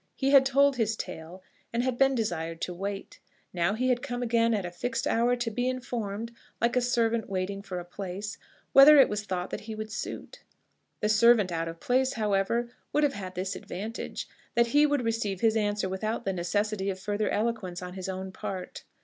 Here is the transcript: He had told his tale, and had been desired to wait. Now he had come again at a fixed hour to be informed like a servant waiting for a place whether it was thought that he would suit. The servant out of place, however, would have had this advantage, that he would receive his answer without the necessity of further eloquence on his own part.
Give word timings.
He 0.15 0.31
had 0.31 0.47
told 0.47 0.77
his 0.77 0.95
tale, 0.95 1.43
and 1.71 1.83
had 1.83 1.95
been 1.95 2.15
desired 2.15 2.59
to 2.61 2.73
wait. 2.73 3.19
Now 3.53 3.75
he 3.75 3.89
had 3.89 4.01
come 4.01 4.23
again 4.23 4.51
at 4.51 4.65
a 4.65 4.71
fixed 4.71 5.05
hour 5.05 5.35
to 5.35 5.51
be 5.51 5.69
informed 5.69 6.31
like 6.59 6.75
a 6.75 6.81
servant 6.81 7.29
waiting 7.29 7.61
for 7.61 7.77
a 7.79 7.85
place 7.85 8.39
whether 8.73 8.99
it 8.99 9.09
was 9.09 9.21
thought 9.25 9.51
that 9.51 9.61
he 9.69 9.75
would 9.75 9.91
suit. 9.91 10.41
The 11.01 11.09
servant 11.09 11.51
out 11.51 11.67
of 11.67 11.79
place, 11.79 12.13
however, 12.13 12.71
would 12.91 13.03
have 13.03 13.13
had 13.13 13.35
this 13.35 13.55
advantage, 13.55 14.27
that 14.55 14.65
he 14.73 14.87
would 14.87 15.05
receive 15.05 15.41
his 15.41 15.55
answer 15.55 15.87
without 15.87 16.25
the 16.25 16.33
necessity 16.33 16.89
of 16.89 16.99
further 16.99 17.29
eloquence 17.29 17.79
on 17.83 17.93
his 17.93 18.09
own 18.09 18.31
part. 18.31 18.83